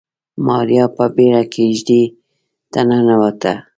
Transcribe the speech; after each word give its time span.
ماريا 0.45 0.85
په 0.95 1.05
بيړه 1.15 1.43
کېږدۍ 1.53 2.03
ته 2.71 2.79
ننوته. 2.87 3.53